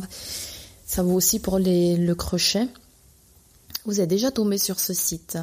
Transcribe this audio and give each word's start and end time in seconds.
ça 0.86 1.02
vaut 1.02 1.16
aussi 1.16 1.39
pour 1.39 1.58
le 1.59 2.13
crochet, 2.13 2.67
vous 3.85 4.00
êtes 4.00 4.09
déjà 4.09 4.30
tombé 4.30 4.59
sur 4.59 4.80
ce 4.80 4.94
site. 4.94 5.39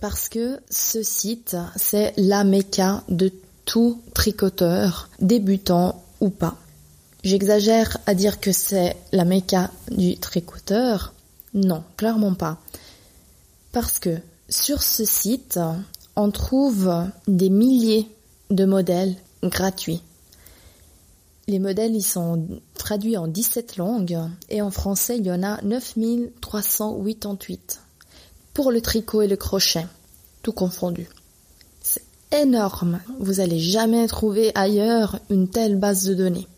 Parce 0.00 0.28
que 0.28 0.58
ce 0.68 1.02
site, 1.02 1.56
c'est 1.76 2.12
la 2.16 2.42
méca 2.42 3.04
de 3.08 3.32
tout 3.64 4.02
tricoteur, 4.14 5.08
débutant 5.20 6.02
ou 6.20 6.30
pas. 6.30 6.56
J'exagère 7.22 7.98
à 8.06 8.14
dire 8.14 8.40
que 8.40 8.52
c'est 8.52 8.96
la 9.12 9.24
méca 9.24 9.70
du 9.90 10.18
tricoteur. 10.18 11.14
Non, 11.54 11.84
clairement 11.96 12.34
pas. 12.34 12.58
Parce 13.72 13.98
que 13.98 14.18
sur 14.48 14.82
ce 14.82 15.04
site, 15.04 15.58
on 16.16 16.30
trouve 16.30 16.90
des 17.26 17.50
milliers 17.50 18.08
de 18.50 18.64
modèles 18.64 19.16
gratuits. 19.42 20.02
Les 21.46 21.58
modèles, 21.58 21.94
ils 21.94 22.02
sont 22.02 22.48
traduits 22.74 23.18
en 23.18 23.28
17 23.28 23.76
langues 23.76 24.18
et 24.48 24.62
en 24.62 24.70
français, 24.70 25.18
il 25.18 25.26
y 25.26 25.32
en 25.32 25.42
a 25.42 25.60
9388 25.62 27.80
pour 28.54 28.72
le 28.72 28.80
tricot 28.80 29.20
et 29.22 29.28
le 29.28 29.36
crochet, 29.36 29.86
tout 30.42 30.52
confondu. 30.52 31.08
C'est 31.82 32.04
énorme. 32.32 33.00
Vous 33.18 33.40
allez 33.40 33.58
jamais 33.58 34.06
trouver 34.06 34.52
ailleurs 34.54 35.18
une 35.28 35.48
telle 35.48 35.76
base 35.76 36.04
de 36.04 36.14
données. 36.14 36.48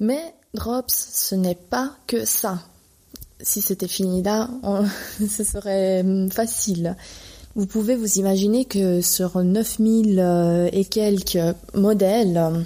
Mais 0.00 0.34
Drops, 0.54 0.88
ce 0.88 1.36
n'est 1.36 1.54
pas 1.54 1.94
que 2.08 2.24
ça. 2.24 2.58
Si 3.40 3.62
c'était 3.62 3.88
fini 3.88 4.22
là, 4.22 4.50
ce 5.18 5.44
serait 5.44 6.04
facile. 6.30 6.96
Vous 7.56 7.66
pouvez 7.66 7.96
vous 7.96 8.18
imaginer 8.18 8.64
que 8.64 9.00
sur 9.00 9.42
9000 9.42 10.20
euh, 10.20 10.68
et 10.72 10.84
quelques 10.84 11.56
modèles, 11.74 12.64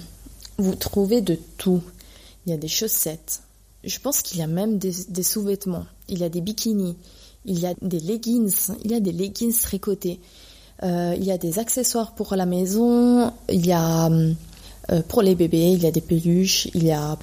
vous 0.59 0.75
trouvez 0.75 1.21
de 1.21 1.39
tout. 1.57 1.81
Il 2.45 2.51
y 2.51 2.53
a 2.53 2.57
des 2.57 2.67
chaussettes. 2.67 3.41
Je 3.83 3.99
pense 3.99 4.21
qu'il 4.21 4.37
y 4.37 4.43
a 4.43 4.47
même 4.47 4.77
des, 4.77 5.23
sous-vêtements. 5.23 5.85
Il 6.07 6.19
y 6.19 6.23
a 6.23 6.29
des 6.29 6.41
bikinis. 6.41 6.95
Il 7.45 7.59
y 7.59 7.65
a 7.65 7.73
des 7.81 7.99
leggings. 7.99 8.53
Il 8.83 8.91
y 8.91 8.95
a 8.95 8.99
des 8.99 9.11
leggings 9.11 9.53
tricotés. 9.53 10.19
Euh, 10.83 11.15
il 11.17 11.23
y 11.23 11.31
a 11.31 11.39
des 11.39 11.57
accessoires 11.57 12.13
pour 12.13 12.35
la 12.35 12.45
maison. 12.45 13.31
Il 13.49 13.65
y 13.65 13.71
a 13.71 14.07
euh, 14.07 15.01
pour 15.07 15.23
les 15.23 15.33
bébés. 15.33 15.71
Il 15.71 15.81
y 15.81 15.87
a 15.87 15.91
des 15.91 16.01
peluches. 16.01 16.67
Il 16.75 16.83
y 16.83 16.91
a 16.91 17.17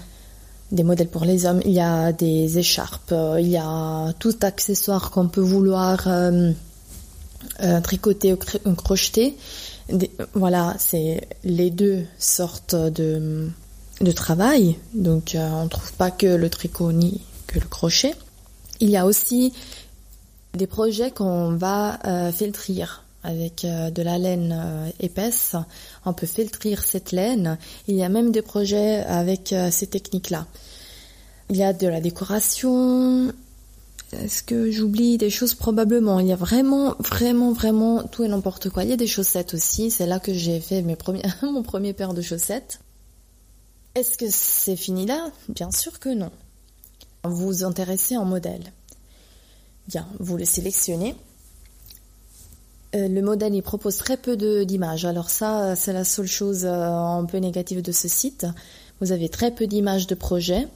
des 0.73 0.83
modèles 0.83 1.09
pour 1.09 1.25
les 1.25 1.47
hommes. 1.47 1.61
Il 1.65 1.73
y 1.73 1.81
a 1.81 2.13
des 2.13 2.59
écharpes. 2.59 3.15
Il 3.39 3.49
y 3.49 3.57
a 3.57 4.13
tout 4.19 4.35
accessoire 4.43 5.13
qu'on 5.13 5.29
peut 5.29 5.41
vouloir 5.41 6.09
euh, 6.09 6.53
tricoter 7.83 8.35
ou 8.65 8.73
crocheter. 8.75 9.37
Voilà, 10.35 10.75
c'est 10.79 11.29
les 11.45 11.71
deux 11.71 12.05
sortes 12.19 12.75
de, 12.75 13.51
travail. 14.15 14.77
Donc 14.95 15.35
euh, 15.35 15.49
on 15.53 15.65
ne 15.65 15.69
trouve 15.69 15.93
pas 15.95 16.11
que 16.11 16.27
le 16.27 16.51
tricot 16.51 16.93
ni 16.93 17.21
que 17.47 17.59
le 17.59 17.67
crochet. 17.67 18.15
Il 18.81 18.91
y 18.91 18.97
a 18.97 19.07
aussi 19.07 19.53
des 20.55 20.67
projets 20.67 21.11
qu'on 21.11 21.55
va 21.55 21.99
euh, 22.07 22.33
avec 23.25 23.65
de 23.65 24.03
la 24.03 24.19
laine 24.19 24.93
épaisse. 24.99 25.55
On 26.05 26.13
peut 26.13 26.27
filtrer 26.27 26.77
cette 26.83 27.13
laine. 27.13 27.57
Il 27.87 27.95
y 27.95 28.03
a 28.03 28.09
même 28.09 28.33
des 28.33 28.43
projets 28.43 29.05
avec 29.05 29.55
ces 29.71 29.87
techniques-là. 29.87 30.47
Il 31.49 31.57
y 31.57 31.63
a 31.63 31.73
de 31.73 31.87
la 31.87 32.01
décoration, 32.01 33.33
est-ce 34.13 34.43
que 34.43 34.71
j'oublie 34.71 35.17
des 35.17 35.31
choses? 35.31 35.55
Probablement 35.55 36.21
Il 36.21 36.27
y 36.27 36.33
a 36.33 36.37
vraiment, 36.37 36.95
vraiment, 36.99 37.53
vraiment 37.53 38.03
tout 38.03 38.25
et 38.25 38.29
n'importe 38.29 38.69
quoi. 38.69 38.85
Il 38.85 38.91
y 38.91 38.93
a 38.93 38.97
des 38.97 39.07
chaussettes 39.07 39.55
aussi. 39.55 39.91
C'est 39.91 40.07
là 40.07 40.21
que 40.21 40.35
j'ai 40.35 40.61
fait 40.61 40.83
mon 41.43 41.63
premier 41.63 41.93
paire 41.93 42.15
de 42.15 42.23
chaussettes. 42.23 42.81
Est-ce 43.95 44.17
que 44.17 44.27
c'est 44.29 44.77
fini 44.77 45.07
là? 45.07 45.31
Bien 45.49 45.71
sûr 45.71 45.99
que 45.99 46.09
non. 46.09 46.31
Vous 47.25 47.47
vous 47.47 47.65
intéressez 47.65 48.17
en 48.17 48.25
modèle. 48.25 48.73
Bien, 49.89 50.07
vous 50.19 50.37
le 50.37 50.45
sélectionnez. 50.45 51.15
Euh, 52.95 53.09
le 53.09 53.23
modèle, 53.23 53.55
il 53.55 53.63
propose 53.63 53.97
très 53.97 54.17
peu 54.17 54.37
d'images. 54.65 55.05
Alors 55.05 55.31
ça, 55.31 55.75
c'est 55.77 55.93
la 55.93 56.05
seule 56.05 56.27
chose 56.27 56.65
euh, 56.65 56.85
un 56.85 57.25
peu 57.25 57.39
négative 57.39 57.81
de 57.83 57.93
ce 57.93 58.09
site. 58.09 58.47
Vous 59.01 59.13
avez 59.13 59.29
très 59.29 59.51
peu 59.51 59.67
d'images 59.67 60.07
de 60.07 60.15
projet. 60.15 60.69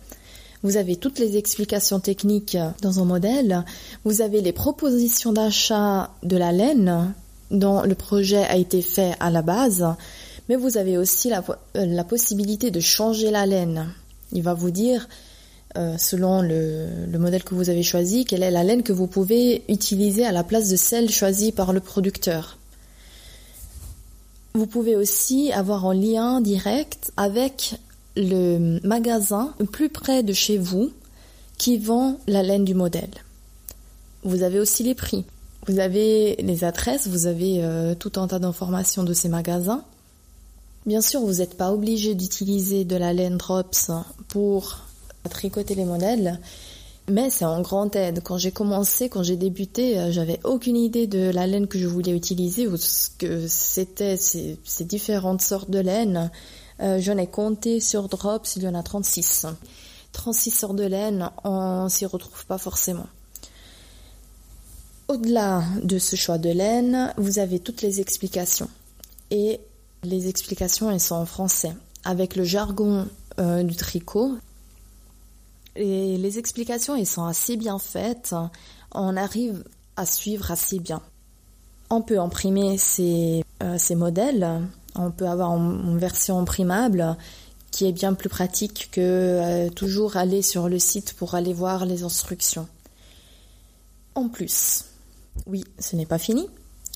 Vous 0.62 0.76
avez 0.76 0.96
toutes 0.96 1.18
les 1.18 1.36
explications 1.36 2.00
techniques 2.00 2.56
dans 2.82 3.00
un 3.00 3.04
modèle. 3.04 3.64
Vous 4.04 4.20
avez 4.20 4.40
les 4.40 4.52
propositions 4.52 5.32
d'achat 5.32 6.10
de 6.22 6.36
la 6.36 6.52
laine 6.52 7.12
dont 7.50 7.82
le 7.82 7.94
projet 7.94 8.44
a 8.44 8.56
été 8.56 8.82
fait 8.82 9.14
à 9.20 9.30
la 9.30 9.42
base. 9.42 9.86
Mais 10.48 10.56
vous 10.56 10.76
avez 10.76 10.96
aussi 10.96 11.28
la, 11.28 11.42
euh, 11.76 12.02
possibilité 12.04 12.70
de 12.70 12.80
changer 12.80 13.30
la 13.30 13.46
laine. 13.46 13.88
Il 14.32 14.42
va 14.42 14.54
vous 14.54 14.70
dire, 14.70 15.08
euh, 15.76 15.96
selon 15.98 16.40
le, 16.40 16.86
le, 17.10 17.18
modèle 17.18 17.42
que 17.42 17.54
vous 17.54 17.68
avez 17.68 17.82
choisi, 17.82 18.24
quelle 18.24 18.42
est 18.42 18.50
la 18.50 18.64
laine 18.64 18.82
que 18.82 18.92
vous 18.92 19.06
pouvez 19.06 19.62
utiliser 19.68 20.24
à 20.24 20.32
la 20.32 20.44
place 20.44 20.68
de 20.68 20.76
celle 20.76 21.10
choisie 21.10 21.52
par 21.52 21.72
le 21.72 21.80
producteur. 21.80 22.58
Vous 24.54 24.66
pouvez 24.66 24.96
aussi 24.96 25.52
avoir 25.52 25.84
un 25.84 25.94
lien 25.94 26.40
direct 26.40 27.12
avec 27.16 27.74
le 28.16 28.80
magasin 28.82 29.54
plus 29.72 29.88
près 29.88 30.22
de 30.22 30.32
chez 30.32 30.58
vous 30.58 30.90
qui 31.58 31.78
vend 31.78 32.18
la 32.26 32.42
laine 32.42 32.64
du 32.64 32.74
modèle. 32.74 33.10
Vous 34.24 34.42
avez 34.42 34.58
aussi 34.58 34.82
les 34.82 34.94
prix. 34.94 35.24
Vous 35.66 35.78
avez 35.78 36.36
les 36.36 36.64
adresses, 36.64 37.08
vous 37.08 37.26
avez 37.26 37.62
euh, 37.62 37.94
tout 37.94 38.12
un 38.16 38.28
tas 38.28 38.38
d'informations 38.38 39.02
de 39.02 39.12
ces 39.12 39.28
magasins. 39.28 39.82
Bien 40.86 41.00
sûr, 41.00 41.20
vous 41.20 41.34
n'êtes 41.34 41.56
pas 41.56 41.72
obligé 41.72 42.14
d'utiliser 42.14 42.84
de 42.84 42.96
la 42.96 43.12
laine 43.12 43.36
Drops 43.36 43.90
pour 44.28 44.78
tricoter 45.28 45.74
les 45.74 45.84
modèles, 45.84 46.38
mais 47.10 47.30
c'est 47.30 47.44
en 47.44 47.60
grande 47.60 47.96
aide. 47.96 48.20
Quand 48.22 48.38
j'ai 48.38 48.52
commencé, 48.52 49.08
quand 49.08 49.24
j'ai 49.24 49.36
débuté, 49.36 49.98
euh, 49.98 50.12
j'avais 50.12 50.38
aucune 50.44 50.76
idée 50.76 51.08
de 51.08 51.30
la 51.30 51.48
laine 51.48 51.66
que 51.66 51.78
je 51.78 51.88
voulais 51.88 52.12
utiliser 52.12 52.68
ou 52.68 52.76
ce 52.76 53.08
que 53.18 53.48
c'était 53.48 54.16
ces, 54.16 54.56
ces 54.64 54.84
différentes 54.84 55.42
sortes 55.42 55.70
de 55.70 55.80
laine. 55.80 56.30
Euh, 56.80 56.98
j'en 57.00 57.16
ai 57.16 57.26
compté 57.26 57.80
sur 57.80 58.08
Drops, 58.08 58.56
il 58.56 58.62
y 58.62 58.68
en 58.68 58.74
a 58.74 58.82
36. 58.82 59.46
36 60.12 60.50
sortes 60.50 60.76
de 60.76 60.84
laine, 60.84 61.30
on 61.44 61.88
s'y 61.88 62.06
retrouve 62.06 62.46
pas 62.46 62.58
forcément. 62.58 63.06
Au-delà 65.08 65.62
de 65.82 65.98
ce 65.98 66.16
choix 66.16 66.38
de 66.38 66.50
laine, 66.50 67.14
vous 67.16 67.38
avez 67.38 67.60
toutes 67.60 67.82
les 67.82 68.00
explications. 68.00 68.68
Et 69.30 69.60
les 70.02 70.28
explications, 70.28 70.90
elles 70.90 71.00
sont 71.00 71.14
en 71.14 71.26
français, 71.26 71.74
avec 72.04 72.34
le 72.34 72.44
jargon 72.44 73.06
euh, 73.38 73.62
du 73.62 73.76
tricot. 73.76 74.36
Et 75.76 76.16
les 76.16 76.38
explications, 76.38 76.96
elles 76.96 77.06
sont 77.06 77.24
assez 77.24 77.56
bien 77.56 77.78
faites. 77.78 78.34
On 78.92 79.16
arrive 79.16 79.64
à 79.96 80.06
suivre 80.06 80.50
assez 80.50 80.78
bien. 80.78 81.02
On 81.90 82.02
peut 82.02 82.18
imprimer 82.18 82.78
ces, 82.78 83.44
euh, 83.62 83.78
ces 83.78 83.94
modèles. 83.94 84.66
On 84.98 85.10
peut 85.10 85.28
avoir 85.28 85.52
une 85.52 85.98
version 85.98 86.38
imprimable 86.38 87.16
qui 87.70 87.86
est 87.86 87.92
bien 87.92 88.14
plus 88.14 88.28
pratique 88.28 88.88
que 88.90 89.00
euh, 89.00 89.70
toujours 89.70 90.16
aller 90.16 90.40
sur 90.42 90.68
le 90.68 90.78
site 90.78 91.12
pour 91.12 91.34
aller 91.34 91.52
voir 91.52 91.84
les 91.84 92.02
instructions. 92.02 92.66
En 94.14 94.28
plus, 94.28 94.84
oui, 95.46 95.64
ce 95.78 95.96
n'est 95.96 96.06
pas 96.06 96.18
fini. 96.18 96.48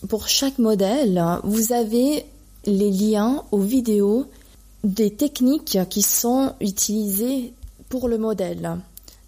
Pour 0.08 0.28
chaque 0.28 0.58
modèle, 0.58 1.22
vous 1.44 1.72
avez 1.72 2.24
les 2.64 2.90
liens 2.90 3.44
aux 3.52 3.60
vidéos 3.60 4.26
des 4.82 5.14
techniques 5.14 5.78
qui 5.90 6.00
sont 6.00 6.54
utilisées 6.60 7.52
pour 7.90 8.08
le 8.08 8.16
modèle. 8.16 8.78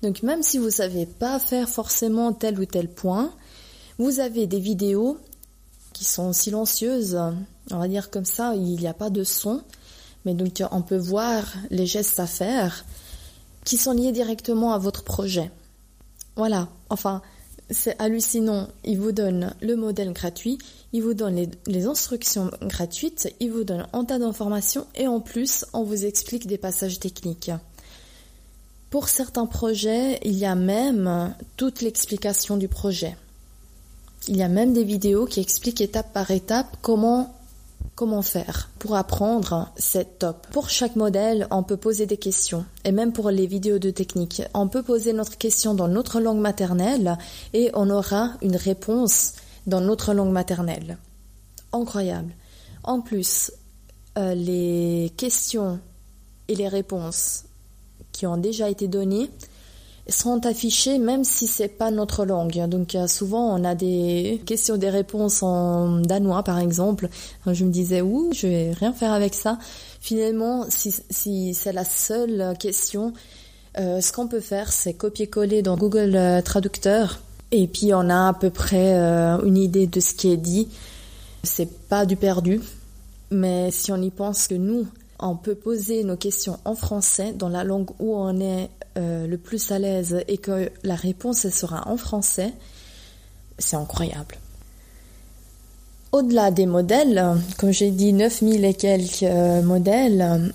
Donc 0.02 0.22
même 0.22 0.42
si 0.42 0.56
vous 0.56 0.66
ne 0.66 0.70
savez 0.70 1.04
pas 1.04 1.38
faire 1.38 1.68
forcément 1.68 2.32
tel 2.32 2.58
ou 2.58 2.64
tel 2.64 2.88
point, 2.88 3.30
vous 3.98 4.20
avez 4.20 4.46
des 4.46 4.60
vidéos 4.60 5.18
qui 6.02 6.08
sont 6.08 6.32
silencieuses, 6.32 7.16
on 7.70 7.78
va 7.78 7.86
dire 7.86 8.10
comme 8.10 8.24
ça, 8.24 8.56
il 8.56 8.74
n'y 8.76 8.88
a 8.88 8.92
pas 8.92 9.08
de 9.08 9.22
son, 9.22 9.62
mais 10.24 10.34
donc 10.34 10.60
on 10.72 10.82
peut 10.82 10.96
voir 10.96 11.44
les 11.70 11.86
gestes 11.86 12.18
à 12.18 12.26
faire 12.26 12.84
qui 13.64 13.76
sont 13.76 13.92
liés 13.92 14.10
directement 14.10 14.72
à 14.72 14.78
votre 14.78 15.04
projet. 15.04 15.52
Voilà, 16.34 16.68
enfin, 16.90 17.22
c'est 17.70 17.94
hallucinant. 18.00 18.66
Il 18.84 18.98
vous 18.98 19.12
donne 19.12 19.54
le 19.60 19.76
modèle 19.76 20.12
gratuit, 20.12 20.58
il 20.92 21.02
vous 21.02 21.14
donne 21.14 21.46
les, 21.68 21.86
instructions 21.86 22.50
gratuites, 22.62 23.32
il 23.38 23.52
vous 23.52 23.62
donne 23.62 23.86
un 23.92 24.04
tas 24.04 24.18
d'informations 24.18 24.88
et 24.96 25.06
en 25.06 25.20
plus, 25.20 25.64
on 25.72 25.84
vous 25.84 26.04
explique 26.04 26.48
des 26.48 26.58
passages 26.58 26.98
techniques. 26.98 27.52
Pour 28.90 29.08
certains 29.08 29.46
projets, 29.46 30.18
il 30.24 30.36
y 30.36 30.46
a 30.46 30.56
même 30.56 31.32
toute 31.56 31.80
l'explication 31.80 32.56
du 32.56 32.66
projet. 32.66 33.16
Il 34.28 34.36
y 34.36 34.42
a 34.42 34.48
même 34.48 34.72
des 34.72 34.84
vidéos 34.84 35.26
qui 35.26 35.40
expliquent 35.40 35.80
étape 35.80 36.12
par 36.12 36.30
étape 36.30 36.76
comment 36.80 37.34
Comment 37.94 38.22
faire 38.22 38.70
Pour 38.78 38.96
apprendre, 38.96 39.70
c'est 39.76 40.18
top. 40.18 40.46
Pour 40.50 40.70
chaque 40.70 40.96
modèle, 40.96 41.46
on 41.50 41.62
peut 41.62 41.76
poser 41.76 42.06
des 42.06 42.16
questions. 42.16 42.64
Et 42.84 42.92
même 42.92 43.12
pour 43.12 43.30
les 43.30 43.46
vidéos 43.46 43.78
de 43.78 43.90
technique, 43.90 44.42
on 44.54 44.66
peut 44.66 44.82
poser 44.82 45.12
notre 45.12 45.36
question 45.36 45.74
dans 45.74 45.88
notre 45.88 46.18
langue 46.18 46.40
maternelle 46.40 47.18
et 47.52 47.70
on 47.74 47.90
aura 47.90 48.30
une 48.40 48.56
réponse 48.56 49.34
dans 49.66 49.82
notre 49.82 50.14
langue 50.14 50.32
maternelle. 50.32 50.96
Incroyable. 51.72 52.32
En 52.82 53.02
plus, 53.02 53.52
euh, 54.16 54.34
les 54.34 55.12
questions 55.18 55.78
et 56.48 56.54
les 56.54 56.68
réponses 56.68 57.44
qui 58.10 58.26
ont 58.26 58.38
déjà 58.38 58.70
été 58.70 58.88
données 58.88 59.30
sont 60.08 60.44
affichés 60.46 60.98
même 60.98 61.24
si 61.24 61.46
c'est 61.46 61.68
pas 61.68 61.90
notre 61.90 62.24
langue. 62.24 62.66
Donc 62.68 62.94
euh, 62.94 63.06
souvent 63.06 63.56
on 63.56 63.64
a 63.64 63.74
des 63.74 64.42
questions 64.46 64.76
des 64.76 64.90
réponses 64.90 65.42
en 65.42 65.98
danois 66.00 66.42
par 66.42 66.58
exemple. 66.58 67.08
Je 67.46 67.64
me 67.64 67.70
disais 67.70 68.00
ouh 68.02 68.30
je 68.32 68.46
vais 68.46 68.72
rien 68.72 68.92
faire 68.92 69.12
avec 69.12 69.34
ça. 69.34 69.58
Finalement 70.00 70.66
si, 70.68 70.92
si 71.10 71.54
c'est 71.54 71.72
la 71.72 71.84
seule 71.84 72.54
question, 72.58 73.12
euh, 73.78 74.00
ce 74.00 74.12
qu'on 74.12 74.26
peut 74.26 74.40
faire 74.40 74.72
c'est 74.72 74.94
copier-coller 74.94 75.62
dans 75.62 75.76
Google 75.76 76.16
euh, 76.16 76.42
Traducteur 76.42 77.20
et 77.52 77.66
puis 77.66 77.94
on 77.94 78.08
a 78.10 78.28
à 78.28 78.32
peu 78.32 78.50
près 78.50 78.94
une 78.94 79.58
idée 79.58 79.86
de 79.86 80.00
ce 80.00 80.14
qui 80.14 80.32
est 80.32 80.38
dit. 80.38 80.68
C'est 81.44 81.70
pas 81.88 82.06
du 82.06 82.16
perdu, 82.16 82.60
mais 83.30 83.70
si 83.70 83.92
on 83.92 84.00
y 84.00 84.10
pense 84.10 84.48
que 84.48 84.54
nous 84.54 84.86
on 85.22 85.36
peut 85.36 85.54
poser 85.54 86.04
nos 86.04 86.16
questions 86.16 86.58
en 86.64 86.74
français 86.74 87.32
dans 87.32 87.48
la 87.48 87.64
langue 87.64 87.90
où 87.98 88.14
on 88.16 88.40
est 88.40 88.70
euh, 88.98 89.26
le 89.26 89.38
plus 89.38 89.70
à 89.70 89.78
l'aise 89.78 90.22
et 90.28 90.38
que 90.38 90.70
la 90.82 90.94
réponse 90.94 91.48
sera 91.48 91.88
en 91.88 91.96
français, 91.96 92.52
c'est 93.58 93.76
incroyable. 93.76 94.36
Au-delà 96.10 96.50
des 96.50 96.66
modèles, 96.66 97.36
comme 97.56 97.70
j'ai 97.70 97.90
dit 97.90 98.12
9000 98.12 98.64
et 98.64 98.74
quelques 98.74 99.22
euh, 99.22 99.62
modèles, 99.62 100.52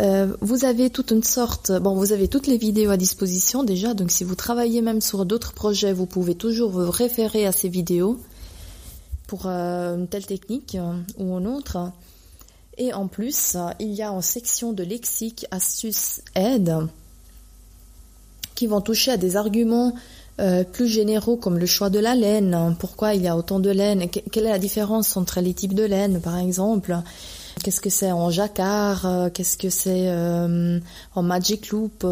euh, 0.00 0.36
vous 0.42 0.64
avez 0.64 0.90
toute 0.90 1.12
une 1.12 1.22
sorte, 1.22 1.72
bon, 1.72 1.94
vous 1.94 2.12
avez 2.12 2.28
toutes 2.28 2.46
les 2.46 2.58
vidéos 2.58 2.90
à 2.90 2.96
disposition 2.96 3.62
déjà, 3.62 3.94
donc 3.94 4.10
si 4.10 4.22
vous 4.22 4.34
travaillez 4.34 4.82
même 4.82 5.00
sur 5.00 5.24
d'autres 5.24 5.52
projets, 5.52 5.92
vous 5.92 6.06
pouvez 6.06 6.34
toujours 6.34 6.70
vous 6.70 6.90
référer 6.90 7.46
à 7.46 7.52
ces 7.52 7.68
vidéos 7.68 8.18
pour 9.26 9.46
une 9.46 10.08
telle 10.08 10.26
technique 10.26 10.76
ou 11.18 11.38
une 11.38 11.46
autre. 11.46 11.90
Et 12.78 12.92
en 12.92 13.08
plus, 13.08 13.56
il 13.80 13.92
y 13.92 14.02
a 14.02 14.12
en 14.12 14.20
section 14.20 14.72
de 14.72 14.84
lexique, 14.84 15.46
astuces, 15.50 16.22
aide 16.34 16.88
qui 18.54 18.66
vont 18.66 18.80
toucher 18.80 19.12
à 19.12 19.16
des 19.16 19.36
arguments 19.36 19.92
euh, 20.40 20.64
plus 20.64 20.88
généraux 20.88 21.36
comme 21.36 21.58
le 21.58 21.66
choix 21.66 21.90
de 21.90 22.00
la 22.00 22.16
laine, 22.16 22.76
pourquoi 22.80 23.14
il 23.14 23.22
y 23.22 23.28
a 23.28 23.36
autant 23.36 23.60
de 23.60 23.70
laine, 23.70 24.08
quelle 24.08 24.46
est 24.46 24.50
la 24.50 24.58
différence 24.58 25.16
entre 25.16 25.40
les 25.40 25.54
types 25.54 25.74
de 25.74 25.84
laine 25.84 26.20
par 26.20 26.36
exemple, 26.38 26.96
qu'est-ce 27.62 27.80
que 27.80 27.90
c'est 27.90 28.10
en 28.10 28.30
jacquard, 28.30 29.06
euh, 29.06 29.30
qu'est-ce 29.30 29.56
que 29.56 29.70
c'est 29.70 30.08
euh, 30.08 30.80
en 31.14 31.22
magic 31.22 31.70
loop, 31.70 32.04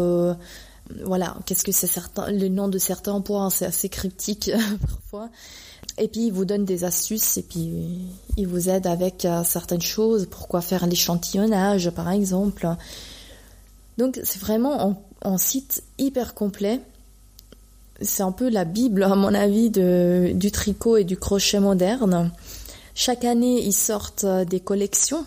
voilà, 1.03 1.35
qu'est-ce 1.45 1.65
que 1.65 1.73
c'est 1.73 1.87
certain, 1.87 2.31
le 2.31 2.47
nom 2.47 2.69
de 2.69 2.77
certains 2.77 3.19
points, 3.19 3.49
c'est 3.49 3.65
assez 3.65 3.89
cryptique 3.89 4.49
parfois. 4.87 5.29
Et 5.97 6.07
puis 6.07 6.27
il 6.27 6.31
vous 6.31 6.45
donne 6.45 6.65
des 6.65 6.83
astuces 6.83 7.37
et 7.37 7.41
puis 7.41 7.71
il 8.37 8.47
vous 8.47 8.69
aide 8.69 8.85
avec 8.85 9.27
certaines 9.43 9.81
choses, 9.81 10.27
pourquoi 10.29 10.61
faire 10.61 10.85
l'échantillonnage 10.85 11.89
par 11.89 12.11
exemple? 12.11 12.67
Donc 13.97 14.19
c'est 14.23 14.39
vraiment 14.39 15.01
un 15.23 15.37
site 15.37 15.83
hyper 15.97 16.35
complet. 16.35 16.79
C'est 17.99 18.21
un 18.21 18.31
peu 18.31 18.47
la 18.47 18.63
Bible, 18.63 19.01
à 19.01 19.15
mon 19.15 19.33
avis, 19.33 19.71
de, 19.71 20.31
du 20.35 20.51
tricot 20.51 20.97
et 20.97 21.03
du 21.03 21.17
crochet 21.17 21.59
moderne. 21.59 22.29
Chaque 22.93 23.25
année, 23.25 23.65
ils 23.65 23.73
sortent 23.73 24.25
des 24.47 24.59
collections. 24.59 25.25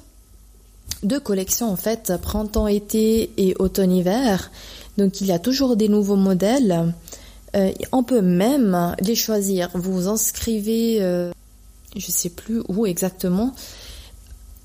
Deux 1.02 1.18
collections, 1.18 1.68
en 1.68 1.74
fait, 1.74 2.12
printemps-été 2.22 3.32
et 3.38 3.56
automne-hiver. 3.58 4.52
Donc, 4.98 5.20
il 5.20 5.26
y 5.26 5.32
a 5.32 5.40
toujours 5.40 5.74
des 5.74 5.88
nouveaux 5.88 6.14
modèles. 6.14 6.94
Euh, 7.54 7.72
on 7.92 8.02
peut 8.02 8.22
même 8.22 8.94
les 9.00 9.14
choisir. 9.14 9.70
Vous 9.74 9.92
vous 9.92 10.08
inscrivez, 10.08 10.98
euh, 11.00 11.32
je 11.96 12.10
sais 12.10 12.30
plus 12.30 12.62
où 12.68 12.86
exactement, 12.86 13.52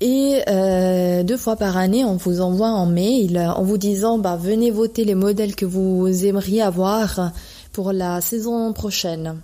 et 0.00 0.42
euh, 0.48 1.22
deux 1.22 1.38
fois 1.38 1.56
par 1.56 1.76
année, 1.76 2.04
on 2.04 2.16
vous 2.16 2.40
envoie 2.40 2.68
un 2.68 2.86
mail 2.86 3.38
en 3.38 3.62
vous 3.62 3.78
disant 3.78 4.18
bah, 4.18 4.36
venez 4.36 4.70
voter 4.70 5.04
les 5.04 5.14
modèles 5.14 5.56
que 5.56 5.64
vous 5.64 6.06
aimeriez 6.26 6.60
avoir 6.60 7.32
pour 7.72 7.92
la 7.92 8.20
saison 8.20 8.72
prochaine. 8.74 9.40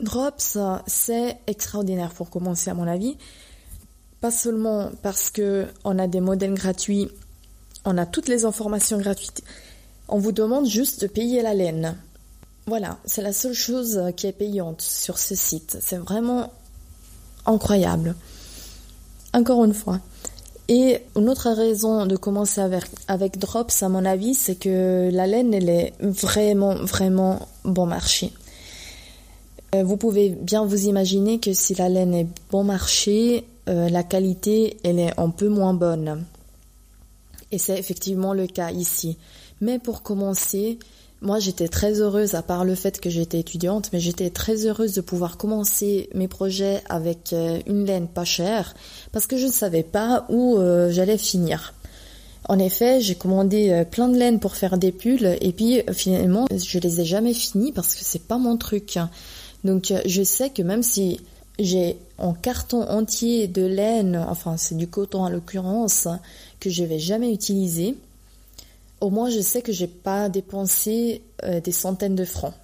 Drops, 0.00 0.58
c'est 0.86 1.38
extraordinaire 1.46 2.10
pour 2.10 2.28
commencer 2.28 2.68
à 2.68 2.74
mon 2.74 2.86
avis. 2.86 3.16
Pas 4.20 4.30
seulement 4.30 4.90
parce 5.02 5.30
que 5.30 5.66
on 5.84 5.98
a 5.98 6.06
des 6.06 6.20
modèles 6.20 6.54
gratuits, 6.54 7.08
on 7.86 7.96
a 7.96 8.04
toutes 8.04 8.28
les 8.28 8.44
informations 8.44 8.98
gratuites. 8.98 9.42
On 10.08 10.18
vous 10.18 10.32
demande 10.32 10.66
juste 10.66 11.02
de 11.02 11.06
payer 11.06 11.42
la 11.42 11.54
laine. 11.54 11.96
Voilà, 12.66 12.98
c'est 13.04 13.22
la 13.22 13.32
seule 13.32 13.54
chose 13.54 14.00
qui 14.16 14.26
est 14.26 14.32
payante 14.32 14.80
sur 14.80 15.18
ce 15.18 15.34
site. 15.34 15.78
C'est 15.80 15.98
vraiment 15.98 16.52
incroyable. 17.46 18.14
Encore 19.32 19.64
une 19.64 19.74
fois. 19.74 20.00
Et 20.68 21.02
une 21.14 21.28
autre 21.28 21.50
raison 21.50 22.06
de 22.06 22.16
commencer 22.16 22.60
avec, 22.60 22.84
avec 23.06 23.38
Drops, 23.38 23.82
à 23.82 23.88
mon 23.88 24.04
avis, 24.04 24.34
c'est 24.34 24.54
que 24.54 25.10
la 25.12 25.26
laine, 25.26 25.52
elle 25.52 25.68
est 25.68 25.92
vraiment, 26.00 26.74
vraiment 26.74 27.48
bon 27.64 27.84
marché. 27.84 28.32
Euh, 29.74 29.82
vous 29.84 29.98
pouvez 29.98 30.30
bien 30.30 30.64
vous 30.64 30.86
imaginer 30.86 31.38
que 31.38 31.52
si 31.52 31.74
la 31.74 31.90
laine 31.90 32.14
est 32.14 32.26
bon 32.50 32.64
marché, 32.64 33.44
euh, 33.68 33.90
la 33.90 34.02
qualité, 34.02 34.78
elle 34.84 34.98
est 34.98 35.18
un 35.20 35.28
peu 35.28 35.48
moins 35.48 35.74
bonne. 35.74 36.24
Et 37.52 37.58
c'est 37.58 37.78
effectivement 37.78 38.32
le 38.32 38.46
cas 38.46 38.70
ici. 38.70 39.18
Mais 39.64 39.78
pour 39.78 40.02
commencer, 40.02 40.78
moi, 41.22 41.38
j'étais 41.38 41.68
très 41.68 41.98
heureuse, 41.98 42.34
à 42.34 42.42
part 42.42 42.66
le 42.66 42.74
fait 42.74 43.00
que 43.00 43.08
j'étais 43.08 43.40
étudiante, 43.40 43.88
mais 43.94 43.98
j'étais 43.98 44.28
très 44.28 44.66
heureuse 44.66 44.92
de 44.92 45.00
pouvoir 45.00 45.38
commencer 45.38 46.10
mes 46.12 46.28
projets 46.28 46.82
avec 46.90 47.32
euh, 47.32 47.60
une 47.66 47.86
laine 47.86 48.06
pas 48.06 48.26
chère, 48.26 48.74
parce 49.10 49.26
que 49.26 49.38
je 49.38 49.46
ne 49.46 49.52
savais 49.52 49.82
pas 49.82 50.26
où 50.28 50.58
euh, 50.58 50.90
j'allais 50.90 51.16
finir. 51.16 51.72
En 52.46 52.58
effet, 52.58 53.00
j'ai 53.00 53.14
commandé 53.14 53.70
euh, 53.70 53.84
plein 53.86 54.08
de 54.10 54.18
laine 54.18 54.38
pour 54.38 54.54
faire 54.54 54.76
des 54.76 54.92
pulls, 54.92 55.38
et 55.40 55.52
puis 55.52 55.80
finalement, 55.94 56.44
je 56.54 56.78
les 56.78 57.00
ai 57.00 57.06
jamais 57.06 57.32
finis 57.32 57.72
parce 57.72 57.94
que 57.94 58.04
c'est 58.04 58.28
pas 58.28 58.36
mon 58.36 58.58
truc. 58.58 58.98
Donc, 59.64 59.94
je 60.04 60.22
sais 60.22 60.50
que 60.50 60.60
même 60.60 60.82
si 60.82 61.20
j'ai 61.58 61.96
un 62.18 62.34
carton 62.34 62.82
entier 62.82 63.48
de 63.48 63.64
laine, 63.64 64.22
enfin 64.28 64.58
c'est 64.58 64.76
du 64.76 64.88
coton 64.88 65.20
en 65.20 65.30
l'occurrence, 65.30 66.06
que 66.60 66.68
je 66.68 66.84
vais 66.84 66.98
jamais 66.98 67.32
utiliser, 67.32 67.96
au 69.04 69.10
moins 69.10 69.28
je 69.28 69.40
sais 69.40 69.60
que 69.60 69.70
j'ai 69.70 69.86
pas 69.86 70.30
dépensé 70.30 71.22
euh, 71.44 71.60
des 71.60 71.72
centaines 71.72 72.14
de 72.14 72.24
francs. 72.24 72.54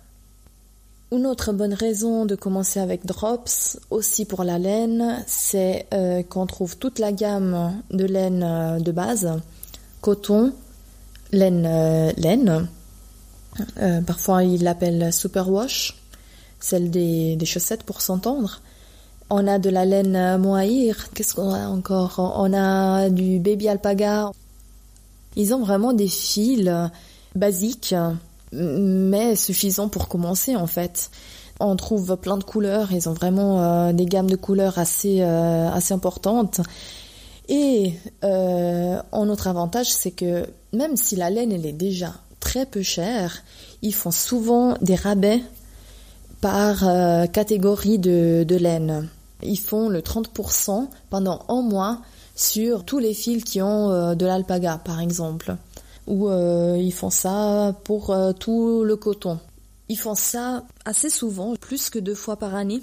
Une 1.13 1.27
autre 1.27 1.53
bonne 1.53 1.75
raison 1.75 2.25
de 2.25 2.35
commencer 2.35 2.81
avec 2.81 3.05
Drops, 3.05 3.79
aussi 3.91 4.25
pour 4.25 4.43
la 4.43 4.59
laine, 4.59 5.23
c'est 5.27 5.87
euh, 5.93 6.23
qu'on 6.23 6.47
trouve 6.47 6.79
toute 6.79 6.99
la 6.99 7.13
gamme 7.13 7.83
de 7.91 8.05
laine 8.07 8.43
euh, 8.43 8.79
de 8.79 8.91
base, 8.91 9.31
coton, 10.01 10.55
laine 11.31 11.69
laine. 12.17 12.69
parfois, 14.07 14.43
ils 14.43 14.65
l'appellent 14.65 15.13
superwash, 15.13 15.97
celle 16.59 16.91
des, 16.91 17.37
des 17.37 17.47
chaussettes 17.47 17.83
pour 17.83 18.01
s'entendre. 18.01 18.63
On 19.29 19.47
a 19.47 19.59
de 19.59 19.69
la 19.69 19.85
laine 19.85 20.39
mohair. 20.39 21.11
Qu'est-ce 21.13 21.35
qu'on 21.35 21.53
a 21.53 21.69
encore? 21.69 22.35
On 22.37 22.53
a 22.53 23.11
du 23.11 23.39
baby 23.41 23.69
alpaga. 23.69 24.31
Ils 25.37 25.55
ont 25.55 25.61
vraiment 25.61 25.93
des 25.93 26.09
fils 26.09 26.71
basiques, 27.35 27.95
mais 28.53 29.37
suffisants 29.37 29.89
pour 29.89 30.09
commencer 30.09 30.57
en 30.57 30.67
fait. 30.67 31.11
On 31.61 31.77
trouve 31.77 32.17
plein 32.17 32.39
de 32.39 32.45
couleurs. 32.45 32.91
Ils 32.93 33.09
ont 33.09 33.13
vraiment 33.13 33.63
euh, 33.63 33.93
des 33.93 34.07
gammes 34.07 34.31
de 34.31 34.37
couleurs 34.37 34.79
assez 34.79 35.21
euh, 35.21 35.71
assez 35.71 35.93
importantes. 35.93 36.61
Et 37.49 37.95
euh, 38.25 39.01
un 39.13 39.29
autre 39.29 39.47
avantage, 39.47 39.93
c'est 39.93 40.11
que 40.11 40.47
même 40.73 40.97
si 40.97 41.17
la 41.17 41.31
laine 41.31 41.53
elle 41.53 41.67
est 41.67 41.73
déjà 41.73 42.15
très 42.39 42.65
peu 42.65 42.83
chère, 42.83 43.43
ils 43.83 43.95
font 43.95 44.11
souvent 44.11 44.75
des 44.81 44.95
rabais 44.95 45.43
par 46.41 46.79
catégorie 47.33 47.99
de, 47.99 48.45
de 48.49 48.57
laine. 48.57 49.11
Ils 49.43 49.59
font 49.59 49.91
le 49.91 50.01
30% 50.01 50.87
pendant 51.11 51.45
un 51.49 51.61
mois 51.61 51.99
sur 52.41 52.85
tous 52.85 52.99
les 52.99 53.15
fils 53.15 53.45
qui 53.45 53.61
ont 53.61 53.91
euh, 53.91 54.15
de 54.15 54.27
l'alpaga, 54.27 54.81
par 54.85 55.01
exemple. 55.01 55.57
Ou 56.07 56.29
euh, 56.29 56.77
ils 56.79 56.93
font 56.93 57.11
ça 57.11 57.77
pour 57.85 58.11
euh, 58.11 58.33
tout 58.33 58.83
le 58.83 58.97
coton. 58.97 59.39
Ils 59.89 59.99
font 59.99 60.15
ça 60.15 60.65
assez 60.85 61.11
souvent, 61.11 61.55
plus 61.57 61.91
que 61.91 61.99
deux 61.99 62.15
fois 62.15 62.37
par 62.37 62.55
année. 62.55 62.81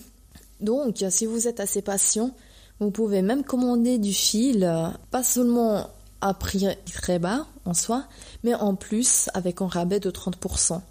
Donc, 0.59 1.03
si 1.09 1.25
vous 1.25 1.47
êtes 1.47 1.59
assez 1.59 1.81
patient, 1.81 2.31
vous 2.79 2.91
pouvez 2.91 3.21
même 3.21 3.43
commander 3.43 3.97
du 3.97 4.13
fil, 4.13 4.69
pas 5.11 5.23
seulement 5.23 5.89
à 6.21 6.33
prix 6.33 6.67
très 6.93 7.19
bas 7.19 7.45
en 7.65 7.73
soi, 7.73 8.05
mais 8.43 8.53
en 8.55 8.75
plus 8.75 9.29
avec 9.33 9.61
un 9.61 9.67
rabais 9.67 9.99
de 9.99 10.09
30%. 10.09 10.81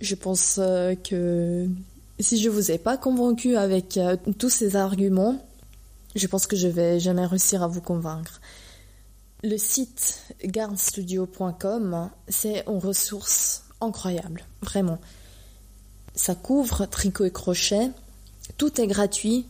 Je 0.00 0.14
pense 0.14 0.60
que 1.04 1.68
si 2.20 2.38
je 2.38 2.48
vous 2.48 2.70
ai 2.70 2.78
pas 2.78 2.96
convaincu 2.96 3.56
avec 3.56 3.98
tous 4.38 4.50
ces 4.50 4.76
arguments, 4.76 5.44
je 6.16 6.26
pense 6.26 6.46
que 6.46 6.56
je 6.56 6.68
vais 6.68 6.98
jamais 6.98 7.26
réussir 7.26 7.62
à 7.62 7.68
vous 7.68 7.80
convaincre. 7.80 8.40
Le 9.44 9.58
site 9.58 10.24
garnstudio.com, 10.44 12.10
c'est 12.28 12.64
une 12.66 12.78
ressource 12.78 13.64
incroyable, 13.80 14.44
vraiment. 14.62 14.98
Ça 16.14 16.34
couvre 16.34 16.86
tricot 16.86 17.26
et 17.26 17.30
crochet, 17.30 17.90
tout 18.56 18.80
est 18.80 18.86
gratuit, 18.86 19.46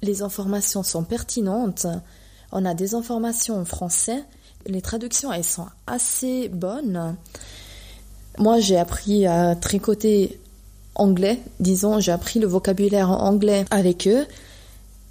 les 0.00 0.22
informations 0.22 0.82
sont 0.82 1.04
pertinentes, 1.04 1.86
on 2.52 2.64
a 2.64 2.72
des 2.72 2.94
informations 2.94 3.60
en 3.60 3.64
français, 3.66 4.24
les 4.66 4.80
traductions 4.80 5.32
elles 5.32 5.44
sont 5.44 5.66
assez 5.86 6.48
bonnes. 6.48 7.16
Moi 8.38 8.60
j'ai 8.60 8.78
appris 8.78 9.26
à 9.26 9.54
tricoter 9.56 10.40
anglais, 10.94 11.38
disons, 11.60 12.00
j'ai 12.00 12.12
appris 12.12 12.40
le 12.40 12.46
vocabulaire 12.46 13.10
anglais 13.10 13.66
avec 13.70 14.08
eux. 14.08 14.26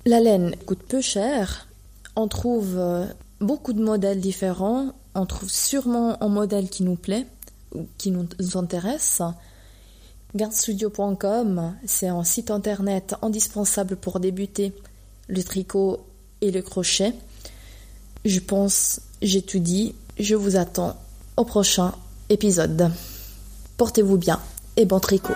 La 0.07 0.21
laine 0.21 0.55
coûte 0.65 0.83
peu 0.87 1.01
cher, 1.01 1.67
on 2.15 2.29
trouve 2.29 2.77
euh, 2.77 3.05
beaucoup 3.41 3.73
de 3.73 3.83
modèles 3.83 4.21
différents, 4.21 4.93
on 5.15 5.25
trouve 5.25 5.49
sûrement 5.49 6.15
un 6.23 6.29
modèle 6.29 6.69
qui 6.69 6.83
nous 6.83 6.95
plaît, 6.95 7.27
qui 7.97 8.11
nous 8.11 8.25
intéresse. 8.55 9.21
Gardestudio.com, 10.33 11.75
c'est 11.85 12.07
un 12.07 12.23
site 12.23 12.51
internet 12.51 13.15
indispensable 13.21 13.97
pour 13.97 14.21
débuter 14.21 14.71
le 15.27 15.43
tricot 15.43 15.99
et 16.39 16.51
le 16.51 16.61
crochet. 16.61 17.13
Je 18.23 18.39
pense, 18.39 19.01
j'ai 19.21 19.41
tout 19.41 19.59
dit, 19.59 19.93
je 20.17 20.35
vous 20.35 20.55
attends 20.55 20.95
au 21.35 21.43
prochain 21.43 21.93
épisode. 22.29 22.91
Portez-vous 23.75 24.17
bien 24.17 24.39
et 24.77 24.85
bon 24.85 25.01
tricot. 25.01 25.33